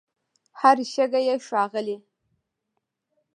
هر 0.59 0.77
شګه 0.93 1.19
یې 1.27 1.35
ښاغلې 1.47 1.97